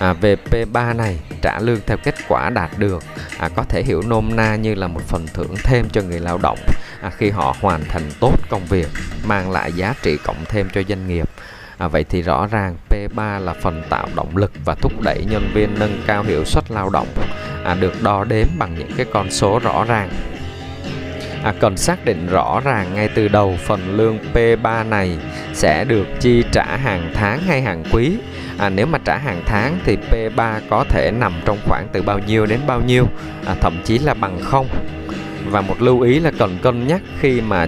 À, 0.00 0.12
về 0.12 0.36
P3 0.50 0.96
này, 0.96 1.18
trả 1.42 1.58
lương 1.58 1.80
theo 1.86 1.96
kết 1.96 2.14
quả 2.28 2.50
đạt 2.50 2.70
được. 2.78 3.02
À, 3.38 3.48
có 3.48 3.62
thể 3.62 3.82
hiểu 3.82 4.02
nôm 4.06 4.36
na 4.36 4.56
như 4.56 4.74
là 4.74 4.88
một 4.88 5.00
phần 5.06 5.26
thưởng 5.34 5.54
thêm 5.64 5.88
cho 5.92 6.02
người 6.02 6.20
lao 6.20 6.38
động 6.42 6.58
à, 7.00 7.10
khi 7.10 7.30
họ 7.30 7.56
hoàn 7.60 7.84
thành 7.84 8.10
tốt 8.20 8.34
công 8.50 8.66
việc, 8.66 8.88
mang 9.24 9.50
lại 9.50 9.72
giá 9.72 9.94
trị 10.02 10.16
cộng 10.24 10.44
thêm 10.44 10.68
cho 10.72 10.82
doanh 10.88 11.08
nghiệp. 11.08 11.28
À, 11.78 11.88
vậy 11.88 12.04
thì 12.04 12.22
rõ 12.22 12.46
ràng 12.46 12.76
P3 12.88 13.40
là 13.40 13.54
phần 13.62 13.82
tạo 13.88 14.08
động 14.14 14.36
lực 14.36 14.52
và 14.64 14.74
thúc 14.74 14.92
đẩy 15.02 15.24
nhân 15.30 15.50
viên 15.54 15.78
nâng 15.78 16.02
cao 16.06 16.22
hiệu 16.22 16.44
suất 16.44 16.70
lao 16.70 16.90
động 16.90 17.08
à, 17.64 17.74
được 17.74 18.02
đo 18.02 18.24
đếm 18.24 18.46
bằng 18.58 18.74
những 18.78 18.92
cái 18.96 19.06
con 19.12 19.30
số 19.30 19.58
rõ 19.58 19.84
ràng. 19.84 20.10
À, 21.44 21.54
cần 21.60 21.76
xác 21.76 22.04
định 22.04 22.26
rõ 22.26 22.60
ràng 22.64 22.94
ngay 22.94 23.08
từ 23.14 23.28
đầu 23.28 23.56
phần 23.66 23.96
lương 23.96 24.18
P3 24.34 24.88
này 24.88 25.18
sẽ 25.54 25.84
được 25.84 26.06
chi 26.20 26.44
trả 26.52 26.76
hàng 26.76 27.12
tháng 27.14 27.42
hay 27.42 27.62
hàng 27.62 27.84
quý 27.92 28.16
à, 28.60 28.68
nếu 28.68 28.86
mà 28.86 28.98
trả 29.04 29.18
hàng 29.18 29.42
tháng 29.46 29.78
thì 29.84 29.96
P3 30.10 30.60
có 30.70 30.84
thể 30.88 31.10
nằm 31.10 31.32
trong 31.44 31.58
khoảng 31.68 31.88
từ 31.92 32.02
bao 32.02 32.18
nhiêu 32.18 32.46
đến 32.46 32.60
bao 32.66 32.80
nhiêu? 32.86 33.06
À, 33.46 33.54
thậm 33.60 33.82
chí 33.84 33.98
là 33.98 34.14
bằng 34.14 34.40
không. 34.40 34.68
Và 35.46 35.60
một 35.60 35.82
lưu 35.82 36.00
ý 36.00 36.20
là 36.20 36.30
cần 36.38 36.58
cân 36.62 36.86
nhắc 36.86 37.00
khi 37.20 37.40
mà 37.40 37.66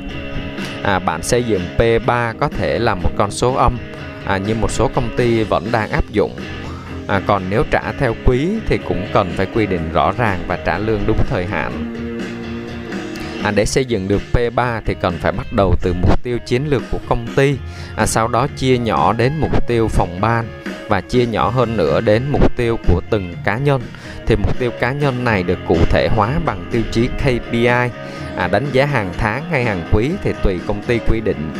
à, 0.82 0.98
bạn 0.98 1.22
xây 1.22 1.44
dựng 1.44 1.62
P3 1.78 2.34
có 2.40 2.48
thể 2.48 2.78
là 2.78 2.94
một 2.94 3.10
con 3.16 3.30
số 3.30 3.54
âm 3.54 3.78
à, 4.26 4.36
như 4.36 4.54
một 4.54 4.70
số 4.70 4.90
công 4.94 5.16
ty 5.16 5.44
vẫn 5.44 5.72
đang 5.72 5.90
áp 5.90 6.04
dụng. 6.10 6.36
À, 7.08 7.20
còn 7.26 7.42
nếu 7.50 7.64
trả 7.70 7.92
theo 7.98 8.14
quý 8.24 8.48
thì 8.66 8.78
cũng 8.88 9.06
cần 9.12 9.32
phải 9.36 9.46
quy 9.54 9.66
định 9.66 9.92
rõ 9.92 10.12
ràng 10.18 10.38
và 10.46 10.56
trả 10.56 10.78
lương 10.78 11.00
đúng 11.06 11.18
thời 11.28 11.46
hạn. 11.46 11.94
À, 13.44 13.50
để 13.50 13.66
xây 13.66 13.84
dựng 13.84 14.08
được 14.08 14.22
P3 14.32 14.80
thì 14.84 14.94
cần 15.00 15.18
phải 15.18 15.32
bắt 15.32 15.46
đầu 15.52 15.74
từ 15.82 15.92
mục 15.92 16.22
tiêu 16.22 16.38
chiến 16.46 16.66
lược 16.68 16.82
của 16.90 16.98
công 17.08 17.26
ty 17.36 17.56
à, 17.96 18.06
sau 18.06 18.28
đó 18.28 18.46
chia 18.56 18.78
nhỏ 18.78 19.12
đến 19.12 19.32
mục 19.40 19.66
tiêu 19.68 19.88
phòng 19.88 20.20
ban 20.20 20.61
và 20.92 21.00
chia 21.00 21.26
nhỏ 21.26 21.50
hơn 21.50 21.76
nữa 21.76 22.00
đến 22.00 22.22
mục 22.30 22.56
tiêu 22.56 22.78
của 22.88 23.00
từng 23.10 23.34
cá 23.44 23.58
nhân. 23.58 23.82
Thì 24.26 24.36
mục 24.36 24.58
tiêu 24.58 24.70
cá 24.80 24.92
nhân 24.92 25.24
này 25.24 25.42
được 25.42 25.58
cụ 25.68 25.76
thể 25.90 26.08
hóa 26.16 26.40
bằng 26.44 26.68
tiêu 26.70 26.82
chí 26.92 27.08
KPI 27.18 27.66
à, 28.36 28.48
đánh 28.52 28.66
giá 28.72 28.86
hàng 28.86 29.12
tháng 29.18 29.50
hay 29.50 29.64
hàng 29.64 29.88
quý 29.92 30.10
thì 30.22 30.32
tùy 30.42 30.58
công 30.66 30.82
ty 30.82 30.98
quy 31.08 31.20
định. 31.20 31.52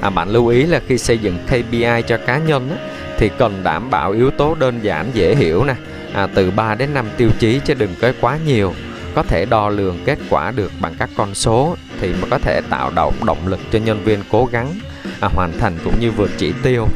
À, 0.00 0.10
bạn 0.10 0.28
lưu 0.28 0.46
ý 0.46 0.62
là 0.62 0.80
khi 0.86 0.98
xây 0.98 1.18
dựng 1.18 1.38
KPI 1.46 2.02
cho 2.06 2.16
cá 2.26 2.38
nhân 2.38 2.70
á, 2.70 2.76
thì 3.18 3.30
cần 3.38 3.60
đảm 3.64 3.90
bảo 3.90 4.12
yếu 4.12 4.30
tố 4.30 4.54
đơn 4.54 4.80
giản 4.82 5.10
dễ 5.14 5.34
hiểu 5.34 5.64
nè. 5.64 5.74
À, 6.12 6.26
từ 6.34 6.50
3 6.50 6.74
đến 6.74 6.94
5 6.94 7.06
tiêu 7.16 7.30
chí 7.38 7.60
chứ 7.64 7.74
đừng 7.74 7.94
có 8.00 8.12
quá 8.20 8.38
nhiều. 8.46 8.74
Có 9.14 9.22
thể 9.22 9.44
đo 9.44 9.68
lường 9.68 9.98
kết 10.04 10.18
quả 10.30 10.50
được 10.50 10.72
bằng 10.80 10.94
các 10.98 11.10
con 11.16 11.34
số 11.34 11.76
thì 12.00 12.12
mới 12.12 12.30
có 12.30 12.38
thể 12.38 12.60
tạo 12.70 12.90
động 12.94 13.14
động 13.24 13.46
lực 13.46 13.60
cho 13.72 13.78
nhân 13.78 14.04
viên 14.04 14.20
cố 14.30 14.48
gắng 14.52 14.74
à, 15.20 15.28
hoàn 15.34 15.58
thành 15.58 15.78
cũng 15.84 16.00
như 16.00 16.10
vượt 16.10 16.30
chỉ 16.38 16.52
tiêu 16.62 16.86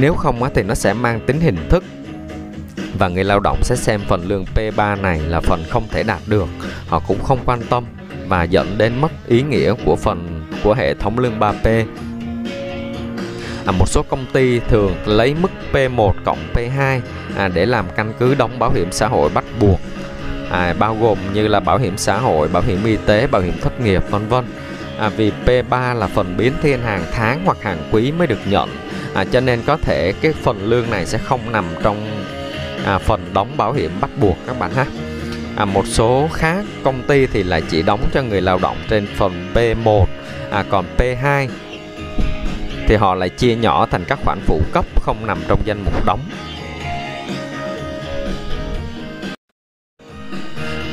nếu 0.00 0.14
không 0.14 0.42
á, 0.42 0.50
thì 0.54 0.62
nó 0.62 0.74
sẽ 0.74 0.92
mang 0.92 1.20
tính 1.26 1.40
hình 1.40 1.68
thức. 1.68 1.84
Và 2.98 3.08
người 3.08 3.24
lao 3.24 3.40
động 3.40 3.58
sẽ 3.62 3.76
xem 3.76 4.00
phần 4.08 4.28
lương 4.28 4.44
P3 4.54 5.00
này 5.00 5.20
là 5.20 5.40
phần 5.40 5.64
không 5.70 5.88
thể 5.90 6.02
đạt 6.02 6.20
được. 6.26 6.48
Họ 6.88 7.02
cũng 7.08 7.22
không 7.22 7.38
quan 7.44 7.60
tâm 7.70 7.84
và 8.26 8.42
dẫn 8.42 8.78
đến 8.78 9.00
mất 9.00 9.12
ý 9.26 9.42
nghĩa 9.42 9.74
của 9.84 9.96
phần 9.96 10.44
của 10.64 10.74
hệ 10.74 10.94
thống 10.94 11.18
lương 11.18 11.38
3P 11.38 11.84
à, 13.66 13.72
một 13.72 13.88
số 13.88 14.02
công 14.02 14.26
ty 14.32 14.60
thường 14.60 14.94
lấy 15.06 15.34
mức 15.34 15.50
P1 15.72 16.12
cộng 16.24 16.38
P2 16.54 17.00
à, 17.36 17.48
để 17.48 17.66
làm 17.66 17.84
căn 17.96 18.12
cứ 18.18 18.34
đóng 18.34 18.58
bảo 18.58 18.72
hiểm 18.72 18.92
xã 18.92 19.08
hội 19.08 19.30
bắt 19.34 19.44
buộc. 19.60 19.80
À, 20.50 20.74
bao 20.78 20.96
gồm 21.00 21.18
như 21.34 21.48
là 21.48 21.60
bảo 21.60 21.78
hiểm 21.78 21.96
xã 21.96 22.18
hội, 22.18 22.48
bảo 22.48 22.62
hiểm 22.62 22.84
y 22.84 22.96
tế, 23.06 23.26
bảo 23.26 23.42
hiểm 23.42 23.54
thất 23.60 23.80
nghiệp 23.80 24.02
vân 24.10 24.28
vân. 24.28 24.44
À, 24.98 25.08
vì 25.08 25.32
P3 25.46 25.94
là 25.94 26.06
phần 26.06 26.36
biến 26.36 26.52
thiên 26.62 26.82
hàng 26.82 27.04
tháng 27.12 27.42
hoặc 27.44 27.62
hàng 27.62 27.78
quý 27.92 28.12
mới 28.12 28.26
được 28.26 28.40
nhận 28.46 28.68
à, 29.14 29.24
cho 29.32 29.40
nên 29.40 29.62
có 29.66 29.76
thể 29.76 30.12
cái 30.20 30.32
phần 30.32 30.70
lương 30.70 30.90
này 30.90 31.06
sẽ 31.06 31.18
không 31.18 31.52
nằm 31.52 31.64
trong 31.82 32.24
à, 32.84 32.98
phần 32.98 33.30
đóng 33.34 33.56
bảo 33.56 33.72
hiểm 33.72 33.90
bắt 34.00 34.10
buộc 34.20 34.36
các 34.46 34.58
bạn 34.58 34.70
ha. 34.74 34.86
À, 35.56 35.64
một 35.64 35.86
số 35.86 36.28
khác 36.32 36.64
công 36.82 37.02
ty 37.02 37.26
thì 37.26 37.42
lại 37.42 37.62
chỉ 37.70 37.82
đóng 37.82 38.08
cho 38.14 38.22
người 38.22 38.40
lao 38.40 38.58
động 38.58 38.76
trên 38.88 39.06
phần 39.16 39.50
P1 39.54 40.04
à, 40.50 40.64
còn 40.70 40.84
P2 40.98 41.48
thì 42.86 42.96
họ 42.96 43.14
lại 43.14 43.28
chia 43.28 43.56
nhỏ 43.56 43.86
thành 43.90 44.04
các 44.08 44.18
khoản 44.24 44.38
phụ 44.46 44.60
cấp 44.72 44.84
không 45.02 45.26
nằm 45.26 45.38
trong 45.48 45.60
danh 45.64 45.84
mục 45.84 46.06
đóng. 46.06 46.20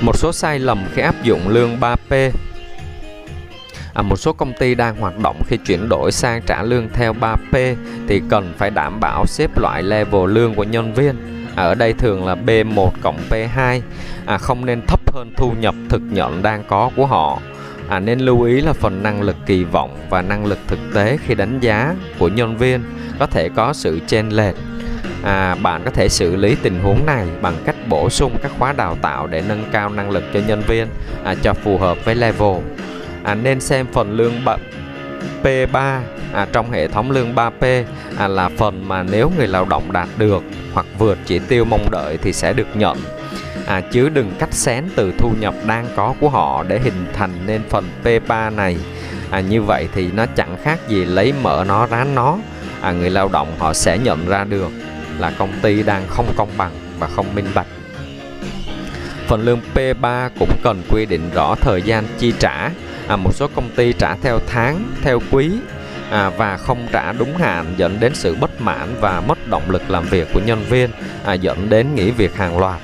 Một 0.02 0.18
số 0.18 0.32
sai 0.34 0.60
lầm 0.60 0.86
khi 0.94 1.02
áp 1.02 1.24
dụng 1.24 1.50
lương 1.50 1.80
3P 1.80 2.32
à, 4.00 4.02
một 4.02 4.16
số 4.16 4.34
công 4.34 4.54
ty 4.54 4.76
đang 4.76 4.96
hoạt 4.96 5.20
động 5.24 5.42
khi 5.48 5.58
chuyển 5.58 5.90
đổi 5.90 6.12
sang 6.12 6.42
trả 6.42 6.64
lương 6.64 6.90
theo 6.94 7.14
3P 7.14 7.76
thì 8.08 8.22
cần 8.30 8.54
phải 8.58 8.70
đảm 8.70 9.00
bảo 9.00 9.26
xếp 9.26 9.58
loại 9.58 9.84
level 9.84 10.32
lương 10.32 10.56
của 10.56 10.64
nhân 10.64 10.94
viên. 10.94 11.16
À, 11.56 11.64
ở 11.64 11.76
đây 11.76 11.94
thường 11.94 12.26
là 12.26 12.36
B1 12.36 12.90
cộng 13.02 13.20
P2 13.30 13.82
à, 14.26 14.38
không 14.38 14.66
nên 14.66 14.82
thấp 14.88 15.14
hơn 15.14 15.32
thu 15.38 15.52
nhập 15.60 15.76
thực 15.90 16.02
nhận 16.10 16.42
đang 16.42 16.64
có 16.68 16.92
của 16.96 17.06
họ. 17.06 17.40
À, 17.90 18.00
nên 18.00 18.20
lưu 18.20 18.42
ý 18.42 18.62
là 18.62 18.74
phần 18.74 19.04
năng 19.04 19.22
lực 19.22 19.36
kỳ 19.46 19.64
vọng 19.64 19.98
và 20.10 20.22
năng 20.22 20.46
lực 20.46 20.60
thực 20.68 20.80
tế 20.94 21.18
khi 21.26 21.36
đánh 21.36 21.60
giá 21.60 21.96
của 22.20 22.28
nhân 22.28 22.58
viên 22.58 22.84
có 23.20 23.26
thể 23.26 23.50
có 23.50 23.74
sự 23.74 24.00
chênh 24.08 24.30
lệch. 24.30 24.56
À, 25.24 25.56
bạn 25.56 25.82
có 25.86 25.92
thể 25.92 26.10
xử 26.10 26.36
lý 26.36 26.56
tình 26.64 26.80
huống 26.84 27.06
này 27.06 27.28
bằng 27.42 27.56
cách 27.66 27.76
bổ 27.90 28.10
sung 28.10 28.38
các 28.44 28.52
khóa 28.60 28.74
đào 28.74 28.98
tạo 29.02 29.28
để 29.28 29.44
nâng 29.48 29.64
cao 29.72 29.90
năng 29.90 30.12
lực 30.12 30.24
cho 30.34 30.40
nhân 30.48 30.62
viên 30.68 30.88
à, 31.24 31.36
cho 31.42 31.54
phù 31.54 31.78
hợp 31.78 32.06
với 32.06 32.16
level 32.16 32.56
à, 33.30 33.36
nên 33.36 33.60
xem 33.60 33.88
phần 33.94 34.12
lương 34.12 34.34
P3 35.44 36.00
à, 36.34 36.48
trong 36.54 36.72
hệ 36.72 36.88
thống 36.88 37.12
lương 37.12 37.36
3P 37.36 37.84
à, 38.18 38.28
là 38.28 38.50
phần 38.50 38.88
mà 38.88 39.04
nếu 39.04 39.32
người 39.38 39.48
lao 39.48 39.66
động 39.66 39.92
đạt 39.92 40.08
được 40.18 40.44
hoặc 40.74 40.86
vượt 40.98 41.18
chỉ 41.26 41.40
tiêu 41.40 41.66
mong 41.66 41.92
đợi 41.92 42.18
thì 42.18 42.34
sẽ 42.34 42.54
được 42.54 42.68
nhận. 42.76 42.98
À, 43.66 43.82
chứ 43.82 44.10
đừng 44.10 44.32
cắt 44.40 44.54
xén 44.54 44.86
từ 44.96 45.14
thu 45.18 45.32
nhập 45.40 45.54
đang 45.68 45.88
có 45.96 46.14
của 46.20 46.30
họ 46.30 46.64
để 46.68 46.80
hình 46.80 47.06
thành 47.14 47.32
nên 47.46 47.62
phần 47.70 47.90
P3 48.04 48.56
này. 48.56 48.78
À, 49.32 49.40
như 49.40 49.62
vậy 49.62 49.88
thì 49.94 50.12
nó 50.12 50.26
chẳng 50.26 50.58
khác 50.64 50.80
gì 50.88 51.06
lấy 51.06 51.34
mỡ 51.44 51.66
nó 51.68 51.88
rán 51.88 52.16
nó. 52.16 52.38
À, 52.82 52.92
người 52.92 53.10
lao 53.10 53.30
động 53.34 53.56
họ 53.60 53.74
sẽ 53.74 53.98
nhận 53.98 54.28
ra 54.28 54.44
được 54.44 54.70
là 55.20 55.32
công 55.38 55.52
ty 55.62 55.84
đang 55.84 56.08
không 56.08 56.34
công 56.38 56.50
bằng 56.58 56.72
và 57.00 57.08
không 57.08 57.36
minh 57.36 57.48
bạch. 57.56 57.68
Phần 59.28 59.42
lương 59.42 59.60
P3 59.76 60.30
cũng 60.40 60.50
cần 60.64 60.82
quy 60.90 61.06
định 61.06 61.30
rõ 61.34 61.56
thời 61.56 61.82
gian 61.82 62.04
chi 62.20 62.34
trả 62.40 62.70
à, 63.10 63.16
một 63.16 63.34
số 63.34 63.48
công 63.56 63.70
ty 63.76 63.94
trả 63.94 64.16
theo 64.16 64.40
tháng 64.48 64.92
theo 65.02 65.20
quý 65.32 65.52
à, 66.12 66.30
và 66.30 66.58
không 66.58 66.88
trả 66.92 67.12
đúng 67.12 67.38
hạn 67.38 67.74
dẫn 67.78 68.00
đến 68.00 68.16
sự 68.16 68.36
bất 68.36 68.62
mãn 68.62 68.96
và 69.02 69.22
mất 69.28 69.48
động 69.48 69.70
lực 69.70 69.90
làm 69.90 70.06
việc 70.06 70.28
của 70.34 70.42
nhân 70.46 70.66
viên 70.70 70.90
à, 71.26 71.34
dẫn 71.34 71.70
đến 71.70 71.96
nghỉ 71.96 72.12
việc 72.12 72.36
hàng 72.36 72.60
loạt. 72.60 72.80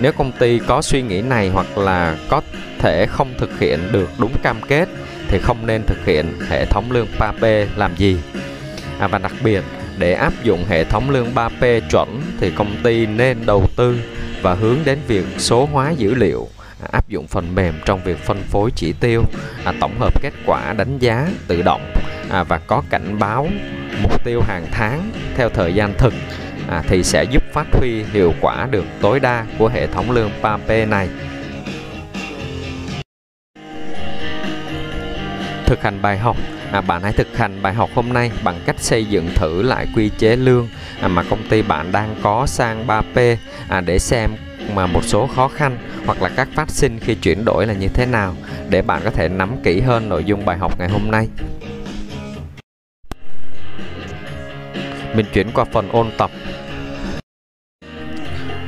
Nếu 0.00 0.12
công 0.12 0.32
ty 0.32 0.58
có 0.58 0.82
suy 0.82 1.02
nghĩ 1.02 1.20
này 1.20 1.48
hoặc 1.48 1.78
là 1.78 2.16
có 2.28 2.40
thể 2.78 3.06
không 3.06 3.34
thực 3.38 3.58
hiện 3.58 3.78
được 3.92 4.10
đúng 4.18 4.32
cam 4.42 4.60
kết 4.68 4.88
thì 5.28 5.38
không 5.38 5.66
nên 5.66 5.82
thực 5.86 6.04
hiện 6.04 6.32
hệ 6.48 6.64
thống 6.64 6.90
lương 6.90 7.08
3P 7.18 7.66
làm 7.76 7.96
gì? 7.96 8.18
À, 8.98 9.08
và 9.08 9.18
đặc 9.18 9.32
biệt 9.44 9.64
để 9.98 10.12
áp 10.12 10.32
dụng 10.42 10.64
hệ 10.68 10.84
thống 10.84 11.10
lương 11.10 11.34
3P 11.34 11.80
chuẩn 11.90 12.22
thì 12.40 12.50
công 12.50 12.76
ty 12.82 13.06
nên 13.06 13.38
đầu 13.46 13.66
tư 13.76 13.96
và 14.42 14.54
hướng 14.54 14.78
đến 14.84 14.98
việc 15.06 15.24
số 15.38 15.68
hóa 15.72 15.90
dữ 15.90 16.14
liệu 16.14 16.48
áp 16.92 17.08
dụng 17.08 17.26
phần 17.26 17.54
mềm 17.54 17.74
trong 17.84 18.04
việc 18.04 18.18
phân 18.18 18.42
phối 18.42 18.70
chỉ 18.76 18.92
tiêu 18.92 19.24
à, 19.64 19.72
tổng 19.80 19.98
hợp 19.98 20.22
kết 20.22 20.32
quả 20.46 20.72
đánh 20.72 20.98
giá 20.98 21.28
tự 21.46 21.62
động 21.62 21.92
à, 22.30 22.44
và 22.44 22.58
có 22.58 22.82
cảnh 22.90 23.18
báo 23.18 23.48
mục 24.02 24.24
tiêu 24.24 24.42
hàng 24.42 24.66
tháng 24.70 25.10
theo 25.36 25.48
thời 25.48 25.74
gian 25.74 25.94
thực 25.98 26.14
à, 26.68 26.82
thì 26.88 27.02
sẽ 27.02 27.24
giúp 27.24 27.42
phát 27.52 27.66
huy 27.72 28.02
hiệu 28.12 28.34
quả 28.40 28.68
được 28.70 28.84
tối 29.00 29.20
đa 29.20 29.46
của 29.58 29.68
hệ 29.68 29.86
thống 29.86 30.10
lương 30.10 30.30
PAP 30.42 30.68
này. 30.68 31.08
Thực 35.66 35.82
hành 35.82 36.02
bài 36.02 36.18
học 36.18 36.36
à, 36.72 36.80
bạn 36.80 37.02
hãy 37.02 37.12
thực 37.12 37.36
hành 37.36 37.62
bài 37.62 37.74
học 37.74 37.90
hôm 37.94 38.12
nay 38.12 38.30
bằng 38.44 38.60
cách 38.66 38.76
xây 38.78 39.04
dựng 39.04 39.30
thử 39.34 39.62
lại 39.62 39.86
quy 39.96 40.10
chế 40.18 40.36
lương 40.36 40.68
à, 41.00 41.08
mà 41.08 41.22
công 41.30 41.48
ty 41.48 41.62
bạn 41.62 41.92
đang 41.92 42.16
có 42.22 42.46
sang 42.46 42.86
3P 42.86 43.36
à, 43.68 43.80
để 43.80 43.98
xem 43.98 44.30
mà 44.74 44.86
một 44.86 45.04
số 45.04 45.26
khó 45.26 45.48
khăn 45.48 45.78
hoặc 46.06 46.22
là 46.22 46.28
các 46.28 46.48
phát 46.54 46.70
sinh 46.70 46.98
khi 47.00 47.14
chuyển 47.14 47.44
đổi 47.44 47.66
là 47.66 47.74
như 47.74 47.88
thế 47.88 48.06
nào 48.06 48.34
để 48.68 48.82
bạn 48.82 49.00
có 49.04 49.10
thể 49.10 49.28
nắm 49.28 49.56
kỹ 49.64 49.80
hơn 49.80 50.08
nội 50.08 50.24
dung 50.24 50.44
bài 50.44 50.58
học 50.58 50.78
ngày 50.78 50.88
hôm 50.88 51.10
nay. 51.10 51.28
Mình 55.14 55.26
chuyển 55.32 55.50
qua 55.54 55.64
phần 55.64 55.88
ôn 55.92 56.06
tập. 56.18 56.30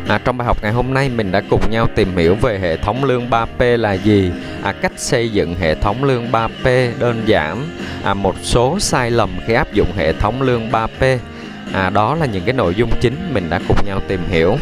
À, 0.08 0.18
trong 0.24 0.38
bài 0.38 0.46
học 0.46 0.56
ngày 0.62 0.72
hôm 0.72 0.94
nay 0.94 1.08
mình 1.08 1.32
đã 1.32 1.42
cùng 1.50 1.70
nhau 1.70 1.86
tìm 1.94 2.16
hiểu 2.16 2.34
về 2.34 2.58
hệ 2.58 2.76
thống 2.76 3.04
lương 3.04 3.30
3P 3.30 3.76
là 3.76 3.92
gì, 3.92 4.30
à, 4.62 4.72
cách 4.72 4.92
xây 4.96 5.28
dựng 5.28 5.54
hệ 5.54 5.74
thống 5.74 6.04
lương 6.04 6.30
3P 6.32 6.90
đơn 6.98 7.22
giản, 7.26 7.68
à, 8.04 8.14
một 8.14 8.34
số 8.42 8.78
sai 8.80 9.10
lầm 9.10 9.30
khi 9.46 9.54
áp 9.54 9.72
dụng 9.72 9.92
hệ 9.96 10.12
thống 10.12 10.42
lương 10.42 10.70
3P. 10.70 11.18
À, 11.72 11.90
đó 11.90 12.14
là 12.14 12.26
những 12.26 12.44
cái 12.44 12.54
nội 12.54 12.74
dung 12.74 12.90
chính 13.00 13.34
mình 13.34 13.50
đã 13.50 13.60
cùng 13.68 13.76
nhau 13.86 14.00
tìm 14.08 14.20
hiểu. 14.28 14.56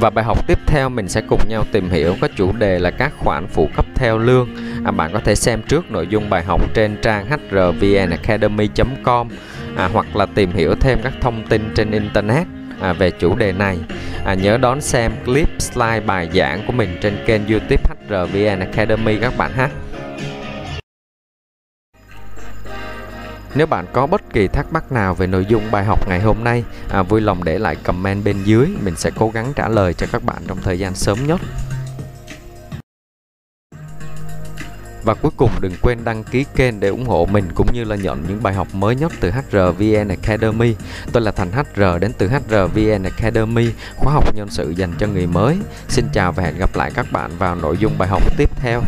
Và 0.00 0.10
bài 0.10 0.24
học 0.24 0.46
tiếp 0.46 0.58
theo 0.66 0.88
mình 0.88 1.08
sẽ 1.08 1.20
cùng 1.28 1.40
nhau 1.48 1.64
tìm 1.72 1.90
hiểu 1.90 2.16
có 2.20 2.28
chủ 2.36 2.52
đề 2.52 2.78
là 2.78 2.90
các 2.90 3.12
khoản 3.18 3.46
phụ 3.46 3.68
cấp 3.76 3.86
theo 3.94 4.18
lương. 4.18 4.48
À, 4.84 4.90
bạn 4.90 5.12
có 5.12 5.20
thể 5.24 5.34
xem 5.34 5.62
trước 5.62 5.90
nội 5.90 6.06
dung 6.06 6.30
bài 6.30 6.44
học 6.44 6.74
trên 6.74 6.96
trang 7.02 7.26
hrvnacademy.com 7.50 9.28
à, 9.76 9.88
hoặc 9.92 10.16
là 10.16 10.26
tìm 10.26 10.52
hiểu 10.52 10.74
thêm 10.74 10.98
các 11.02 11.12
thông 11.20 11.46
tin 11.46 11.72
trên 11.74 11.90
internet 11.90 12.46
à, 12.80 12.92
về 12.92 13.10
chủ 13.10 13.36
đề 13.36 13.52
này. 13.52 13.78
À, 14.24 14.34
nhớ 14.34 14.56
đón 14.56 14.80
xem 14.80 15.12
clip 15.24 15.48
slide 15.58 16.00
bài 16.00 16.28
giảng 16.34 16.66
của 16.66 16.72
mình 16.72 16.98
trên 17.02 17.16
kênh 17.26 17.46
YouTube 17.46 17.82
HRVN 18.08 18.60
Academy 18.60 19.16
các 19.16 19.36
bạn 19.38 19.52
ha. 19.52 19.68
Nếu 23.54 23.66
bạn 23.66 23.86
có 23.92 24.06
bất 24.06 24.32
kỳ 24.32 24.48
thắc 24.48 24.72
mắc 24.72 24.92
nào 24.92 25.14
về 25.14 25.26
nội 25.26 25.46
dung 25.48 25.70
bài 25.70 25.84
học 25.84 26.08
ngày 26.08 26.20
hôm 26.20 26.44
nay, 26.44 26.64
à, 26.90 27.02
vui 27.02 27.20
lòng 27.20 27.44
để 27.44 27.58
lại 27.58 27.76
comment 27.76 28.24
bên 28.24 28.36
dưới, 28.44 28.68
mình 28.82 28.96
sẽ 28.96 29.10
cố 29.16 29.30
gắng 29.30 29.52
trả 29.56 29.68
lời 29.68 29.94
cho 29.94 30.06
các 30.12 30.24
bạn 30.24 30.42
trong 30.46 30.58
thời 30.62 30.78
gian 30.78 30.94
sớm 30.94 31.26
nhất. 31.26 31.40
Và 35.02 35.14
cuối 35.14 35.30
cùng 35.36 35.50
đừng 35.60 35.72
quên 35.82 36.04
đăng 36.04 36.24
ký 36.24 36.44
kênh 36.56 36.80
để 36.80 36.88
ủng 36.88 37.06
hộ 37.06 37.26
mình 37.32 37.44
cũng 37.54 37.66
như 37.72 37.84
là 37.84 37.96
nhận 37.96 38.24
những 38.28 38.42
bài 38.42 38.54
học 38.54 38.68
mới 38.74 38.96
nhất 38.96 39.12
từ 39.20 39.30
HRVN 39.30 40.08
Academy. 40.08 40.74
Tôi 41.12 41.22
là 41.22 41.30
Thành 41.30 41.52
HR 41.52 41.82
đến 42.00 42.12
từ 42.18 42.28
HRVN 42.28 43.02
Academy, 43.02 43.70
khóa 43.96 44.12
học 44.12 44.34
nhân 44.34 44.48
sự 44.50 44.70
dành 44.70 44.92
cho 44.98 45.06
người 45.06 45.26
mới. 45.26 45.58
Xin 45.88 46.04
chào 46.12 46.32
và 46.32 46.42
hẹn 46.42 46.58
gặp 46.58 46.70
lại 46.74 46.90
các 46.94 47.06
bạn 47.12 47.30
vào 47.38 47.54
nội 47.54 47.76
dung 47.78 47.98
bài 47.98 48.08
học 48.08 48.22
tiếp 48.36 48.50
theo. 48.56 48.82